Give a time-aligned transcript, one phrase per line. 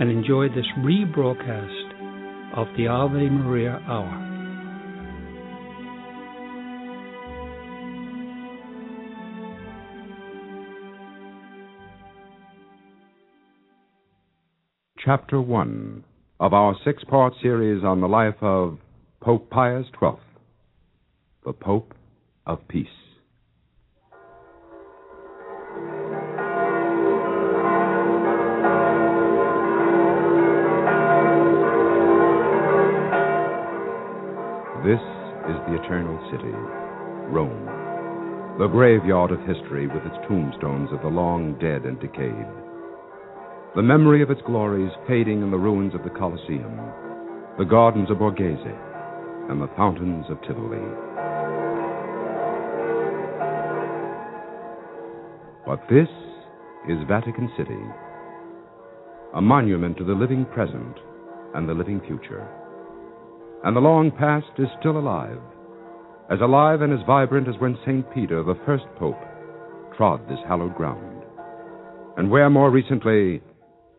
[0.00, 4.26] and enjoy this rebroadcast of the Ave Maria Hour.
[14.98, 16.04] Chapter 1
[16.40, 18.78] of our six part series on the life of
[19.22, 20.16] Pope Pius XII,
[21.44, 21.92] the Pope
[22.46, 22.86] of Peace.
[34.82, 34.96] This
[35.44, 36.48] is the Eternal City,
[37.28, 37.66] Rome,
[38.58, 42.46] the graveyard of history with its tombstones of the long dead and decayed
[43.76, 46.80] the memory of its glories fading in the ruins of the Colosseum,
[47.58, 48.89] the gardens of Borghese,
[49.50, 50.78] and the fountains of Tivoli.
[55.66, 56.08] But this
[56.88, 57.82] is Vatican City,
[59.34, 60.96] a monument to the living present
[61.54, 62.46] and the living future.
[63.64, 65.40] And the long past is still alive,
[66.30, 68.08] as alive and as vibrant as when St.
[68.14, 69.20] Peter, the first pope,
[69.96, 71.24] trod this hallowed ground.
[72.16, 73.42] And where more recently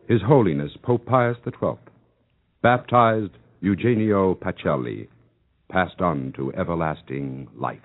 [0.08, 1.76] his Holiness Pope Pius XII,
[2.62, 5.08] baptized Eugenio Pacelli,
[5.72, 7.78] passed on to everlasting life.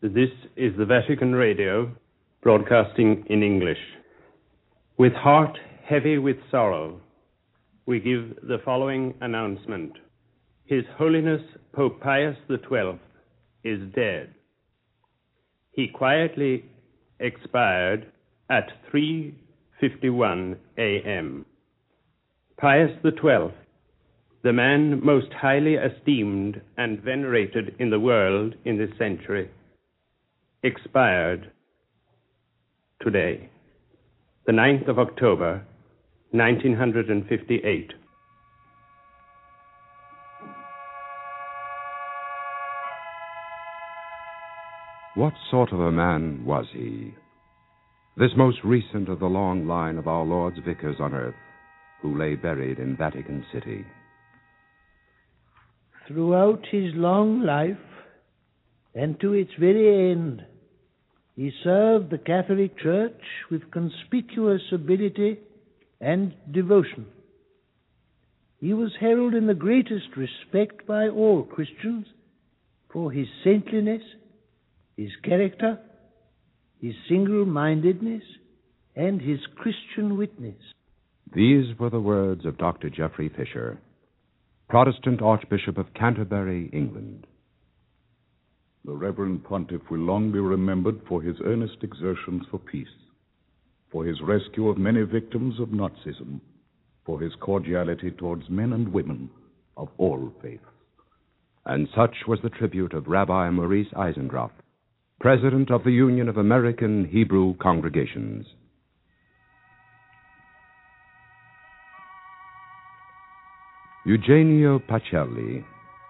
[0.00, 1.90] This is the Vatican Radio,
[2.42, 3.78] broadcasting in English.
[4.98, 7.00] With heart heavy with sorrow,
[7.86, 9.92] we give the following announcement.
[10.64, 11.40] His Holiness
[11.72, 12.98] Pope Pius XII
[13.62, 14.34] is dead.
[15.70, 16.64] He quietly
[17.20, 18.10] expired
[18.50, 21.46] at 3:51 a.m.
[22.56, 23.54] Pius XII,
[24.42, 29.48] the man most highly esteemed and venerated in the world in this century,
[30.64, 31.52] expired
[33.00, 33.48] today,
[34.48, 35.62] the 9th of October,
[36.30, 37.92] 1958.
[45.16, 47.12] What sort of a man was he?
[48.16, 51.34] This most recent of the long line of our Lord's vicars on earth,
[52.00, 53.84] who lay buried in Vatican City.
[56.06, 57.76] Throughout his long life,
[58.94, 60.42] and to its very end,
[61.38, 65.38] he served the Catholic Church with conspicuous ability
[66.00, 67.06] and devotion.
[68.58, 72.06] He was held in the greatest respect by all Christians
[72.92, 74.02] for his saintliness,
[74.96, 75.78] his character,
[76.82, 78.24] his single mindedness,
[78.96, 80.60] and his Christian witness.
[81.32, 82.90] These were the words of Dr.
[82.90, 83.78] Geoffrey Fisher,
[84.68, 87.27] Protestant Archbishop of Canterbury, England.
[88.88, 92.88] The Reverend Pontiff will long be remembered for his earnest exertions for peace,
[93.92, 96.40] for his rescue of many victims of Nazism,
[97.04, 99.28] for his cordiality towards men and women
[99.76, 100.64] of all faiths.
[101.66, 104.56] And such was the tribute of Rabbi Maurice Eisendrath,
[105.20, 108.46] President of the Union of American Hebrew Congregations.
[114.06, 115.62] Eugenio Pacelli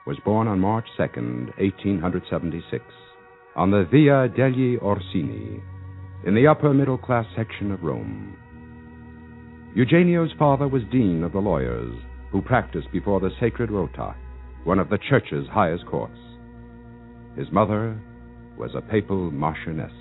[0.08, 2.82] was born on March 2nd, 1876,
[3.56, 5.62] on the Via degli Orsini,
[6.24, 8.34] in the upper middle class section of Rome.
[9.76, 11.94] Eugenio's father was dean of the lawyers
[12.32, 14.14] who practiced before the Sacred Rota,
[14.64, 16.18] one of the church's highest courts.
[17.36, 18.00] His mother
[18.56, 19.92] was a papal marchioness.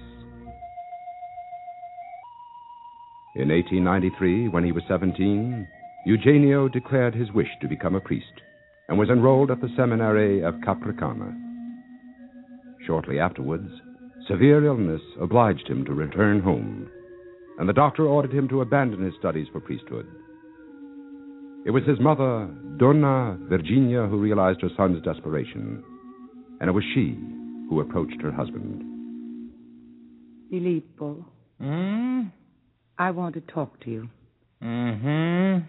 [3.35, 5.67] In 1893, when he was 17,
[6.05, 8.41] Eugenio declared his wish to become a priest
[8.87, 11.35] and was enrolled at the seminary of Capranica.
[12.85, 13.69] Shortly afterwards,
[14.27, 16.89] severe illness obliged him to return home,
[17.59, 20.07] and the doctor ordered him to abandon his studies for priesthood.
[21.65, 22.47] It was his mother,
[22.77, 25.83] Donna Virginia, who realized her son's desperation,
[26.61, 27.17] and it was she
[27.69, 28.83] who approached her husband.
[30.49, 31.25] Filippo,
[31.59, 32.21] Hmm?
[32.97, 34.09] I want to talk to you.
[34.63, 35.65] Mm-hmm.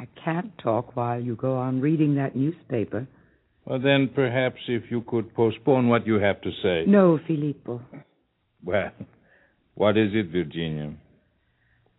[0.00, 3.06] I can't talk while you go on reading that newspaper.
[3.66, 6.84] Well, then perhaps if you could postpone what you have to say.
[6.86, 7.82] No, Filippo.
[8.64, 8.92] Well,
[9.74, 10.94] what is it, Virginia?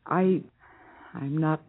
[0.08, 0.42] I.
[1.14, 1.62] I'm not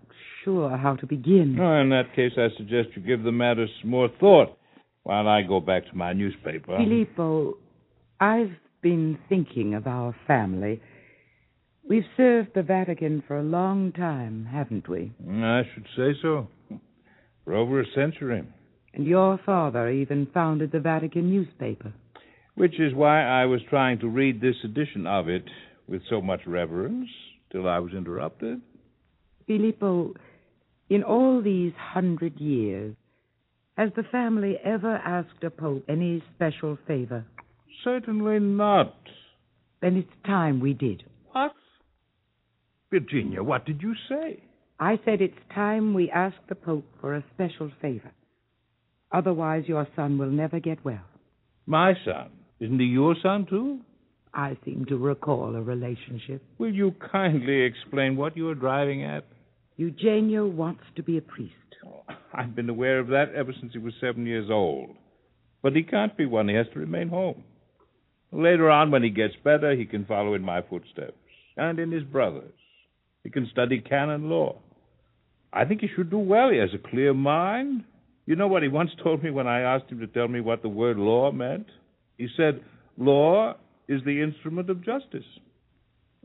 [0.42, 1.58] sure how to begin.
[1.60, 4.56] Oh, in that case, I suggest you give the matter some more thought
[5.02, 6.78] while I go back to my newspaper.
[6.78, 7.54] Filippo,
[8.20, 10.80] I've been thinking of our family.
[11.92, 15.12] We've served the Vatican for a long time, haven't we?
[15.22, 16.48] Mm, I should say so.
[17.44, 18.42] For over a century.
[18.94, 21.92] And your father even founded the Vatican newspaper.
[22.54, 25.44] Which is why I was trying to read this edition of it
[25.86, 27.10] with so much reverence
[27.50, 28.62] till I was interrupted.
[29.46, 30.14] Filippo,
[30.88, 32.96] in all these hundred years,
[33.76, 37.26] has the family ever asked a pope any special favor?
[37.84, 38.96] Certainly not.
[39.82, 41.02] Then it's time we did.
[41.32, 41.52] What?
[42.92, 44.42] Virginia, what did you say?
[44.78, 48.12] I said it's time we ask the pope for a special favor.
[49.10, 51.04] Otherwise, your son will never get well.
[51.64, 52.30] My son.
[52.60, 53.80] Isn't he your son, too?
[54.34, 56.42] I seem to recall a relationship.
[56.58, 59.24] Will you kindly explain what you are driving at?
[59.76, 61.54] Eugenio wants to be a priest.
[61.86, 62.04] Oh,
[62.34, 64.96] I've been aware of that ever since he was seven years old.
[65.62, 66.48] But he can't be one.
[66.48, 67.42] He has to remain home.
[68.32, 71.16] Later on, when he gets better, he can follow in my footsteps
[71.56, 72.52] and in his brother's.
[73.24, 74.56] He can study canon law.
[75.52, 76.50] I think he should do well.
[76.50, 77.84] He has a clear mind.
[78.26, 80.62] You know what he once told me when I asked him to tell me what
[80.62, 81.66] the word law meant?
[82.18, 82.60] He said,
[82.98, 83.54] Law
[83.88, 85.24] is the instrument of justice.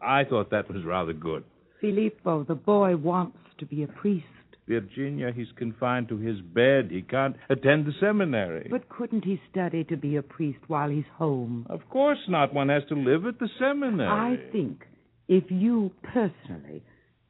[0.01, 1.43] I thought that was rather good.
[1.81, 4.25] Filippo, the boy wants to be a priest.
[4.67, 6.89] Virginia, he's confined to his bed.
[6.91, 8.67] He can't attend the seminary.
[8.69, 11.65] But couldn't he study to be a priest while he's home?
[11.69, 12.53] Of course not.
[12.53, 14.09] One has to live at the seminary.
[14.09, 14.83] I think
[15.27, 16.83] if you personally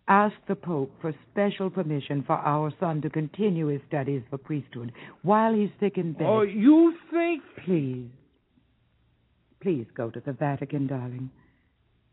[0.08, 4.92] ask the Pope for special permission for our son to continue his studies for priesthood
[5.22, 6.28] while he's sick in bed.
[6.28, 7.44] Oh, you think?
[7.66, 8.10] Please.
[9.62, 11.30] Please go to the Vatican, darling.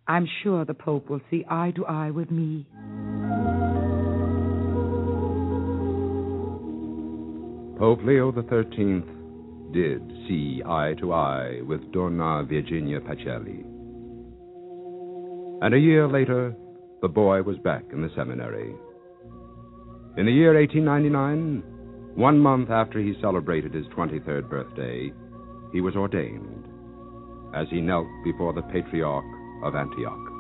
[0.09, 2.67] I'm sure the Pope will see eye to eye with me.
[7.79, 9.03] Pope Leo XIII
[9.73, 13.74] did see eye to eye with Donna Virginia Pacelli.
[15.63, 16.55] And a year later,
[17.03, 18.75] the boy was back in the seminary.
[20.17, 21.63] In the year 1899,
[22.15, 25.13] one month after he celebrated his 23rd birthday,
[25.73, 26.69] he was ordained
[27.55, 29.25] as he knelt before the Patriarch
[29.65, 30.31] of Antioch.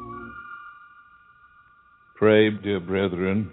[2.17, 3.51] Pray, dear brethren,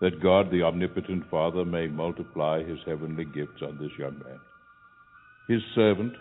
[0.00, 4.38] that God, the omnipotent Father, may multiply his heavenly gifts on this young man,
[5.48, 6.12] his servant,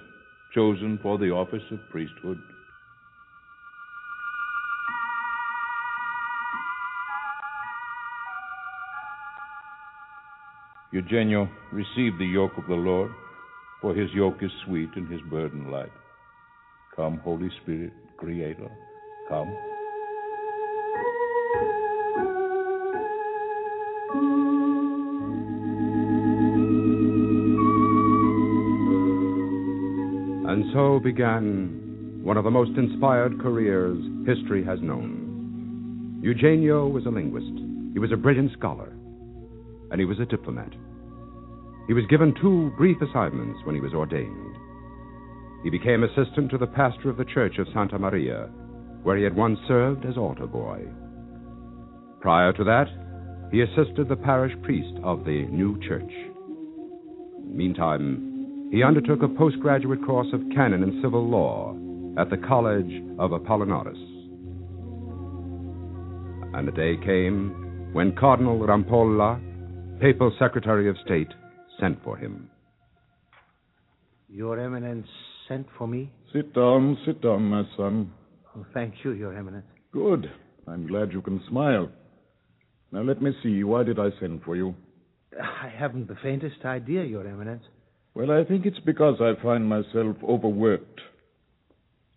[0.54, 2.40] chosen for the office of priesthood.
[10.92, 13.12] Eugenio, receive the yoke of the Lord,
[13.82, 15.92] for his yoke is sweet and his burden light.
[16.96, 18.72] Come, Holy Spirit, Creator,
[19.28, 19.54] come.
[30.48, 36.20] And so began one of the most inspired careers history has known.
[36.24, 37.60] Eugenio was a linguist,
[37.94, 38.95] he was a brilliant scholar,
[39.92, 40.72] and he was a diplomat.
[41.88, 44.58] He was given two brief assignments when he was ordained.
[45.64, 48.50] He became assistant to the pastor of the church of Santa Maria,
[49.04, 50.82] where he had once served as altar boy.
[52.22, 52.88] Prior to that,
[53.52, 56.12] he assisted the parish priest of the new church.
[57.44, 61.76] Meantime, he undertook a postgraduate course of canon and civil law
[62.18, 64.02] at the College of Apollinaris.
[66.56, 69.40] And the day came when Cardinal Rampolla,
[70.00, 71.30] papal secretary of state,
[71.80, 72.50] sent for him.
[74.30, 75.08] Your Eminence
[75.48, 76.12] sent for me?
[76.34, 78.12] Sit down, sit down, my son.
[78.56, 79.66] Oh, thank you, Your Eminence.
[79.92, 80.30] Good.
[80.68, 81.90] I'm glad you can smile.
[82.92, 83.64] Now let me see.
[83.64, 84.76] Why did I send for you?
[85.42, 87.64] I haven't the faintest idea, Your Eminence.
[88.14, 91.02] Well, I think it's because I find myself overworked.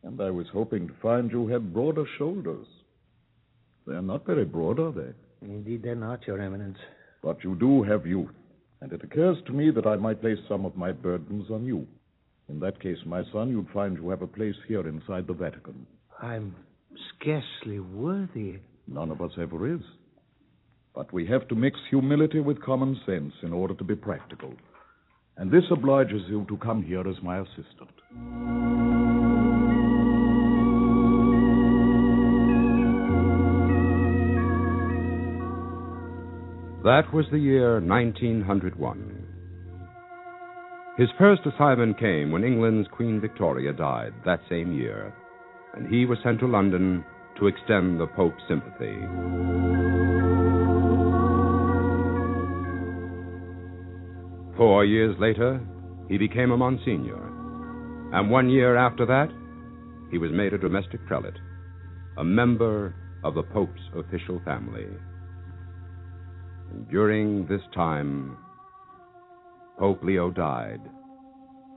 [0.04, 2.66] And I was hoping to find you had broader shoulders.
[3.86, 5.12] They're not very broad, are they?
[5.42, 6.78] Indeed, they're not, Your Eminence.
[7.22, 8.30] But you do have youth.
[8.80, 11.86] And it occurs to me that I might place some of my burdens on you.
[12.48, 15.86] In that case, my son, you'd find you have a place here inside the Vatican.
[16.22, 16.54] I'm
[17.14, 18.60] scarcely worthy.
[18.86, 19.82] None of us ever is.
[20.94, 24.54] But we have to mix humility with common sense in order to be practical.
[25.36, 28.87] And this obliges you to come here as my assistant.
[36.88, 39.26] That was the year 1901.
[40.96, 45.12] His first assignment came when England's Queen Victoria died that same year,
[45.74, 47.04] and he was sent to London
[47.38, 48.96] to extend the Pope's sympathy.
[54.56, 55.60] Four years later,
[56.08, 57.22] he became a Monsignor,
[58.14, 59.28] and one year after that,
[60.10, 61.38] he was made a domestic prelate,
[62.16, 64.86] a member of the Pope's official family.
[66.70, 68.36] And during this time,
[69.78, 70.80] Pope Leo died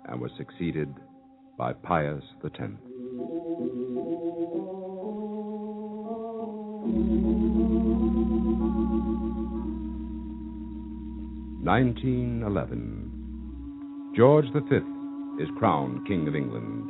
[0.05, 0.93] and was succeeded
[1.57, 2.59] by Pius X.
[11.63, 13.07] Nineteen eleven.
[14.15, 14.59] George V
[15.41, 16.89] is crowned King of England,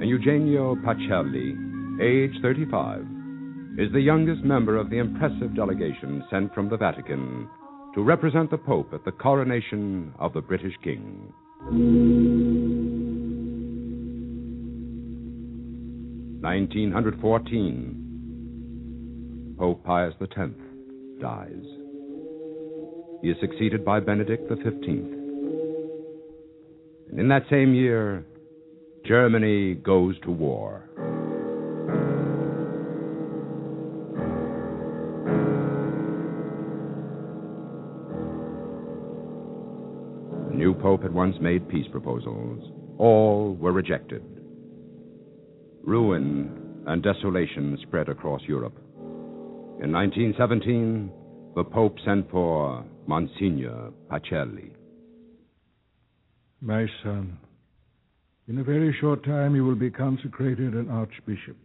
[0.00, 1.56] and Eugenio Pacelli,
[2.02, 3.06] age thirty-five,
[3.78, 7.48] is the youngest member of the impressive delegation sent from the Vatican
[7.94, 11.32] to represent the Pope at the coronation of the British King.
[16.40, 18.04] Nineteen hundred fourteen.
[19.56, 20.34] Pope Pius X
[21.20, 21.62] dies.
[23.22, 24.88] He is succeeded by Benedict XV.
[27.10, 28.24] And in that same year,
[29.04, 30.87] Germany goes to war.
[40.80, 42.72] Pope had once made peace proposals.
[42.98, 44.22] All were rejected.
[45.84, 48.76] Ruin and desolation spread across Europe.
[49.82, 51.12] In 1917,
[51.54, 54.72] the Pope sent for Monsignor Pacelli.
[56.60, 57.38] My son,
[58.48, 61.56] in a very short time you will be consecrated an archbishop,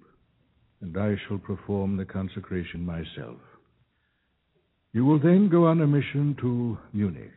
[0.82, 3.40] and I shall perform the consecration myself.
[4.94, 7.32] You will then go on a mission to Munich.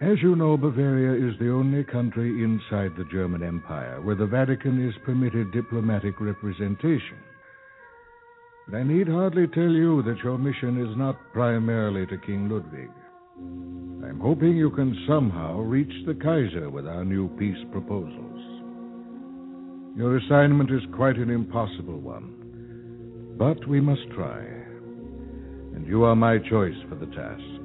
[0.00, 4.88] As you know, Bavaria is the only country inside the German Empire where the Vatican
[4.88, 7.18] is permitted diplomatic representation.
[8.66, 12.88] But I need hardly tell you that your mission is not primarily to King Ludwig.
[14.08, 18.40] I'm hoping you can somehow reach the Kaiser with our new peace proposals.
[19.98, 24.40] Your assignment is quite an impossible one, but we must try.
[25.74, 27.59] And you are my choice for the task.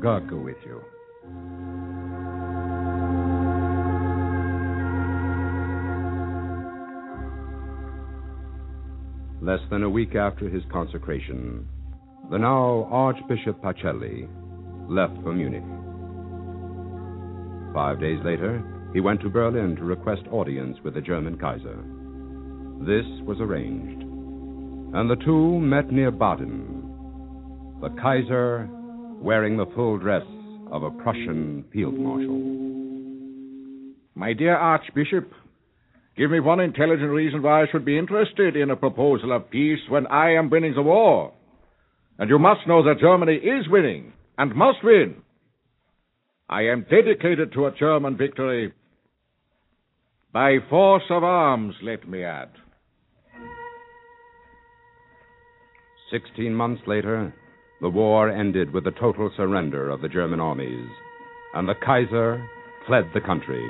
[0.00, 0.80] God go with you.
[9.42, 11.68] Less than a week after his consecration,
[12.30, 14.26] the now Archbishop Pacelli
[14.88, 15.64] left for Munich.
[17.74, 18.62] Five days later,
[18.94, 21.76] he went to Berlin to request audience with the German Kaiser.
[22.80, 24.02] This was arranged,
[24.94, 28.68] and the two met near Baden, the Kaiser
[29.20, 30.22] wearing the full dress
[30.70, 32.38] of a Prussian field marshal.
[34.14, 35.30] My dear Archbishop,
[36.16, 39.80] give me one intelligent reason why I should be interested in a proposal of peace
[39.88, 41.32] when I am winning the war.
[42.18, 45.16] And you must know that Germany is winning and must win.
[46.48, 48.72] I am dedicated to a German victory.
[50.32, 52.50] By force of arms, let me add.
[56.10, 57.32] Sixteen months later,
[57.80, 60.88] the war ended with the total surrender of the German armies,
[61.54, 62.48] and the Kaiser
[62.86, 63.64] fled the country.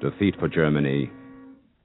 [0.00, 1.10] defeat for Germany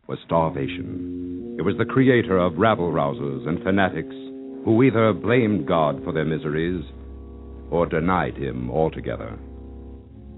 [0.08, 1.56] was starvation.
[1.58, 4.15] It was the creator of rabble rousers and fanatics
[4.65, 6.84] who either blamed God for their miseries
[7.70, 9.38] or denied him altogether.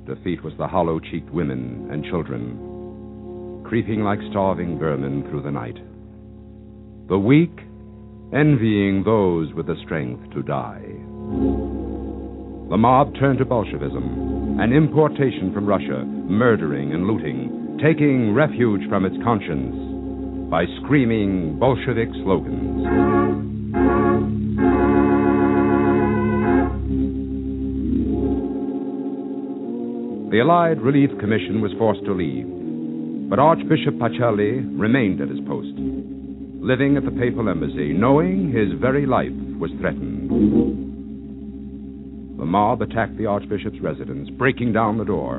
[0.06, 5.78] Defeat was the hollow cheeked women and children, creeping like starving vermin through the night.
[7.08, 7.58] The weak
[8.32, 10.84] envying those with the strength to die.
[12.70, 19.06] The mob turned to Bolshevism, an importation from Russia, murdering and looting, taking refuge from
[19.06, 23.55] its conscience by screaming Bolshevik slogans.
[30.36, 32.46] The Allied Relief Commission was forced to leave,
[33.30, 35.72] but Archbishop Pacelli remained at his post,
[36.60, 40.30] living at the papal embassy, knowing his very life was threatened.
[42.38, 45.38] The mob attacked the Archbishop's residence, breaking down the door.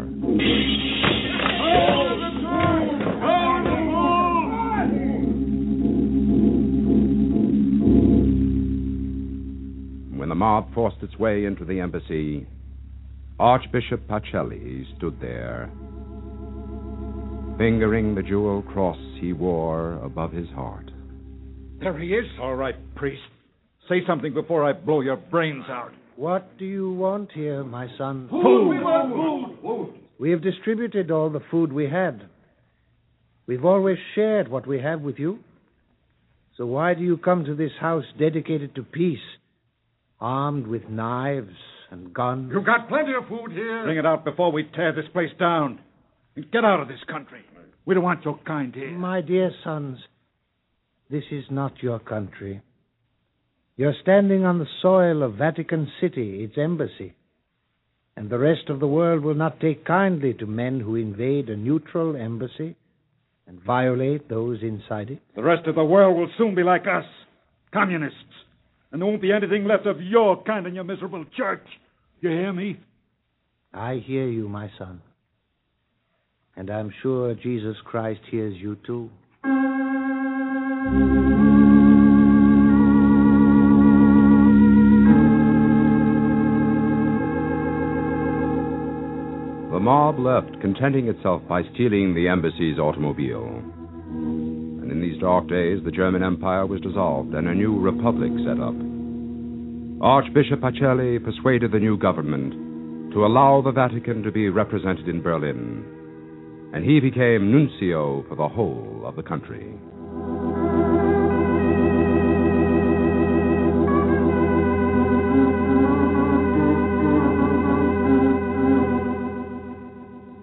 [10.19, 12.47] When the mob forced its way into the embassy,
[13.39, 15.71] Archbishop Pacelli stood there,
[17.59, 20.91] fingering the jewel cross he wore above his heart.
[21.79, 22.25] There he is.
[22.41, 23.21] All right, priest.
[23.91, 25.93] Say something before I blow your brains out.
[26.17, 28.29] What do you want here, my son?
[28.31, 28.71] Food!
[28.71, 30.01] We want food!
[30.19, 32.23] We have distributed all the food we had.
[33.47, 35.41] We've always shared what we have with you.
[36.57, 39.19] So why do you come to this house dedicated to peace,
[40.19, 41.53] armed with knives
[41.91, 42.51] and guns?
[42.53, 43.85] You've got plenty of food here.
[43.85, 45.81] Bring it out before we tear this place down.
[46.35, 47.41] And get out of this country.
[47.85, 48.91] We don't want your kind here.
[48.91, 49.99] My dear sons,
[51.09, 52.61] this is not your country.
[53.77, 57.15] You're standing on the soil of Vatican City, its embassy.
[58.17, 61.57] And the rest of the world will not take kindly to men who invade a
[61.57, 62.75] neutral embassy
[63.47, 65.21] and violate those inside it.
[65.37, 67.05] The rest of the world will soon be like us,
[67.73, 68.17] communists.
[68.97, 71.67] And there won't be anything left of your kind in your miserable church.
[72.23, 72.81] You hear me?
[73.75, 75.03] I hear you, my son.
[76.57, 79.11] And I'm sure Jesus Christ hears you too.
[89.73, 93.63] The mob left, contenting itself by stealing the embassy's automobile.
[94.09, 98.59] And in these dark days, the German Empire was dissolved and a new republic set
[98.59, 98.86] up.
[100.03, 106.71] Archbishop Pacelli persuaded the new government to allow the Vatican to be represented in Berlin,
[106.75, 109.73] and he became nuncio for the whole of the country.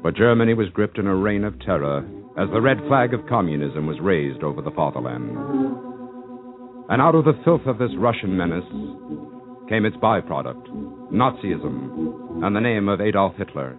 [0.02, 2.04] But Germany was gripped in a reign of terror
[2.40, 5.38] as the red flag of communism was raised over the fatherland.
[6.90, 8.66] And out of the filth of this Russian menace
[9.70, 10.68] came its byproduct,
[11.12, 13.78] Nazism, and the name of Adolf Hitler.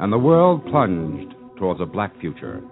[0.00, 2.62] And the world plunged towards a black future.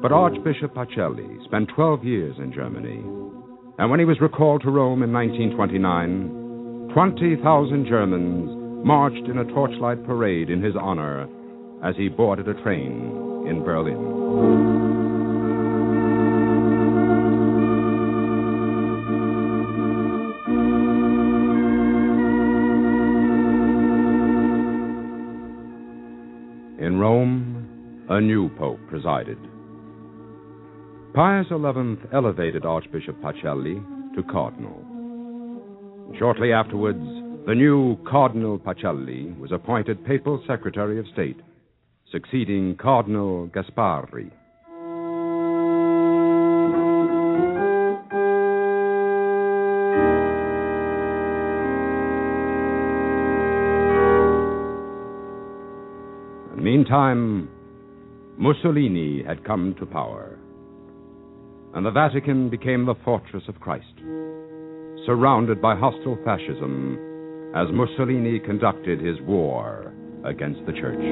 [0.00, 3.02] But Archbishop Pacelli spent 12 years in Germany.
[3.78, 10.04] And when he was recalled to Rome in 1929, 20,000 Germans marched in a torchlight
[10.06, 11.28] parade in his honor
[11.84, 14.87] as he boarded a train in Berlin.
[28.18, 29.38] A new pope presided.
[31.14, 33.80] Pius XI elevated Archbishop Pacelli
[34.16, 34.84] to cardinal.
[36.18, 36.98] Shortly afterwards,
[37.46, 41.36] the new Cardinal Pacelli was appointed papal secretary of state
[42.10, 44.32] succeeding Cardinal Gasparri.
[56.60, 57.48] Meantime,
[58.38, 60.38] Mussolini had come to power,
[61.74, 63.98] and the Vatican became the fortress of Christ,
[65.06, 66.96] surrounded by hostile fascism
[67.52, 69.92] as Mussolini conducted his war
[70.24, 71.02] against the church.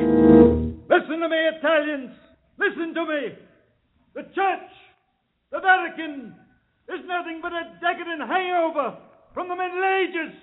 [0.86, 2.14] Listen to me, Italians!
[2.60, 3.34] Listen to me!
[4.14, 4.70] The church,
[5.50, 6.32] the Vatican,
[6.94, 8.98] is nothing but a decadent hangover
[9.34, 10.34] from the Middle Ages.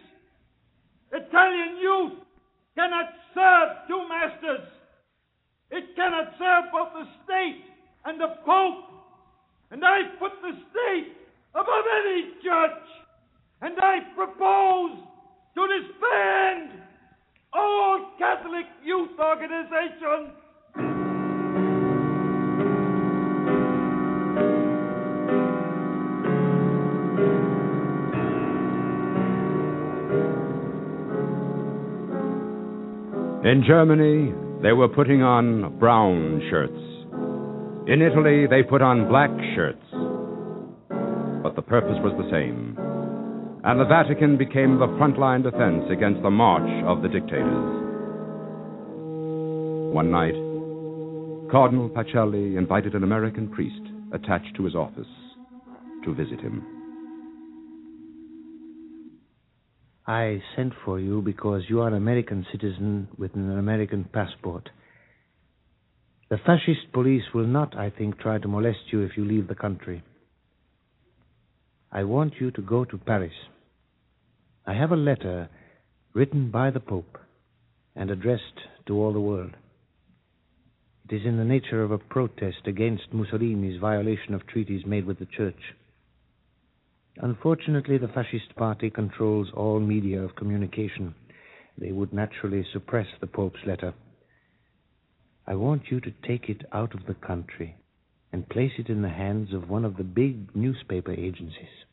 [1.13, 2.19] Italian youth
[2.75, 4.67] cannot serve two masters.
[5.73, 7.65] It cannot serve both the state
[8.05, 8.93] and the Pope.
[9.71, 11.17] And I put the state
[11.55, 12.85] above any church.
[13.61, 14.99] And I propose
[15.55, 16.79] to disband
[17.53, 20.37] all Catholic youth organizations
[33.43, 36.71] In Germany, they were putting on brown shirts.
[37.85, 39.83] In Italy, they put on black shirts.
[41.43, 42.77] But the purpose was the same.
[43.65, 47.83] And the Vatican became the frontline defense against the march of the dictators.
[49.93, 50.33] One night,
[51.51, 53.81] Cardinal Pacelli invited an American priest
[54.13, 55.07] attached to his office
[56.05, 56.72] to visit him.
[60.05, 64.69] I sent for you because you are an American citizen with an American passport.
[66.29, 69.55] The fascist police will not, I think, try to molest you if you leave the
[69.55, 70.03] country.
[71.91, 73.33] I want you to go to Paris.
[74.65, 75.49] I have a letter
[76.13, 77.17] written by the Pope
[77.95, 79.51] and addressed to all the world.
[81.09, 85.19] It is in the nature of a protest against Mussolini's violation of treaties made with
[85.19, 85.75] the Church.
[87.17, 91.13] Unfortunately, the fascist party controls all media of communication.
[91.77, 93.93] They would naturally suppress the Pope's letter.
[95.45, 97.75] I want you to take it out of the country
[98.31, 101.85] and place it in the hands of one of the big newspaper agencies.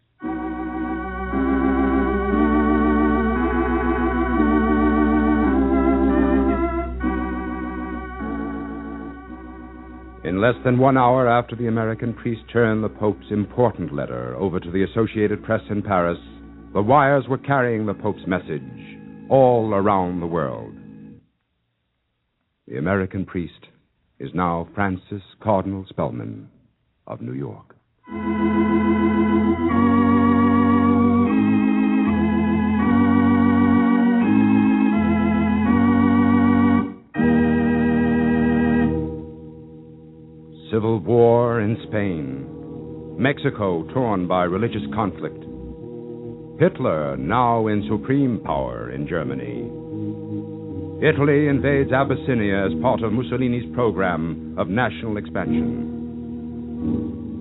[10.22, 14.60] In less than one hour after the American priest turned the Pope's important letter over
[14.60, 16.18] to the Associated Press in Paris,
[16.74, 18.60] the wires were carrying the Pope's message
[19.30, 20.74] all around the world.
[22.68, 23.68] The American priest
[24.18, 26.50] is now Francis Cardinal Spellman
[27.06, 27.74] of New York.
[40.70, 42.46] Civil war in Spain.
[43.18, 45.42] Mexico torn by religious conflict.
[46.60, 49.68] Hitler now in supreme power in Germany.
[51.04, 55.88] Italy invades Abyssinia as part of Mussolini's program of national expansion.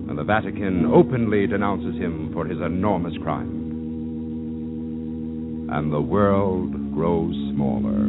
[0.08, 3.68] And the Vatican openly denounces him for his enormous crime.
[5.70, 8.08] And the world grows smaller.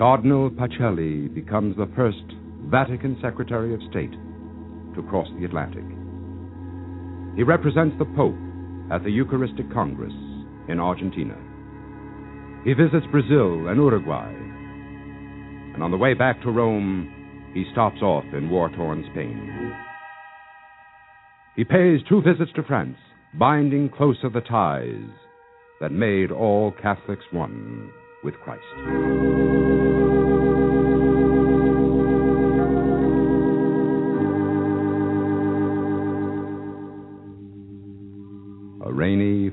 [0.00, 2.24] Cardinal Pacelli becomes the first
[2.70, 4.14] Vatican Secretary of State
[4.94, 5.84] to cross the Atlantic.
[7.36, 8.34] He represents the Pope
[8.90, 10.14] at the Eucharistic Congress
[10.70, 11.36] in Argentina.
[12.64, 14.32] He visits Brazil and Uruguay.
[15.74, 19.74] And on the way back to Rome, he stops off in war torn Spain.
[21.56, 22.96] He pays two visits to France,
[23.38, 25.10] binding closer the ties
[25.82, 27.90] that made all Catholics one
[28.24, 29.89] with Christ.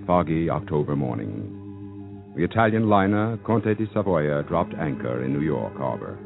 [0.08, 2.32] Foggy October morning.
[2.38, 6.18] The Italian liner Conte di Savoia dropped anchor in New York harbor,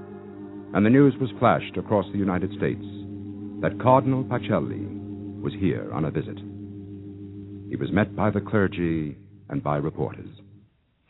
[0.75, 2.85] and the news was flashed across the United States
[3.61, 6.37] that Cardinal Pacelli was here on a visit.
[7.69, 9.17] He was met by the clergy
[9.49, 10.29] and by reporters.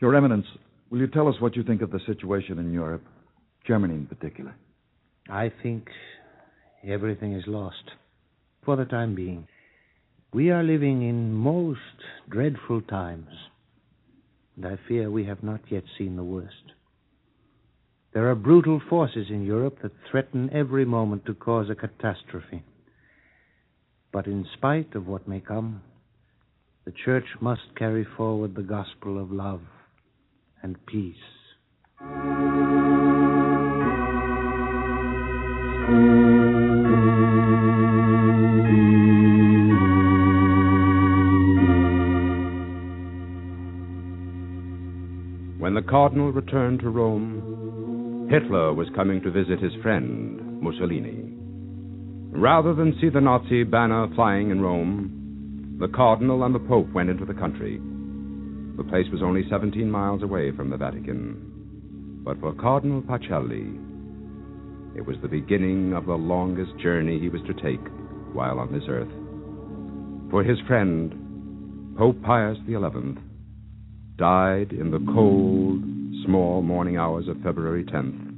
[0.00, 0.46] Your Eminence,
[0.88, 3.04] will you tell us what you think of the situation in Europe,
[3.66, 4.54] Germany in particular?
[5.28, 5.88] I think
[6.88, 7.90] everything is lost
[8.64, 9.46] for the time being.
[10.34, 11.78] We are living in most
[12.30, 13.28] dreadful times,
[14.56, 16.72] and I fear we have not yet seen the worst.
[18.14, 22.62] There are brutal forces in Europe that threaten every moment to cause a catastrophe.
[24.10, 25.82] But in spite of what may come,
[26.86, 29.60] the Church must carry forward the gospel of love
[30.62, 31.16] and peace.
[45.82, 51.32] The cardinal returned to Rome, Hitler was coming to visit his friend, Mussolini.
[52.30, 57.10] Rather than see the Nazi banner flying in Rome, the cardinal and the pope went
[57.10, 57.80] into the country.
[58.76, 62.20] The place was only 17 miles away from the Vatican.
[62.24, 63.76] But for Cardinal Pacelli,
[64.96, 67.84] it was the beginning of the longest journey he was to take
[68.32, 69.10] while on this earth.
[70.30, 73.18] For his friend, Pope Pius XI,
[74.16, 75.82] died in the cold,
[76.24, 78.30] small morning hours of February 10th,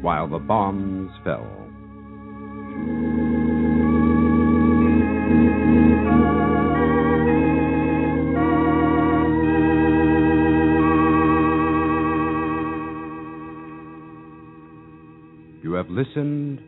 [0.00, 1.44] while the bombs fell.
[16.00, 16.58] Listened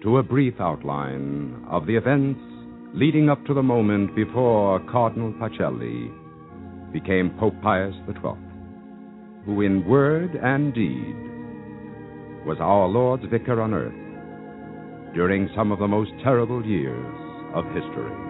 [0.00, 2.38] to a brief outline of the events
[2.94, 6.08] leading up to the moment before Cardinal Pacelli
[6.92, 8.38] became Pope Pius XII,
[9.44, 11.16] who in word and deed
[12.46, 17.14] was our Lord's vicar on earth during some of the most terrible years
[17.54, 18.29] of history.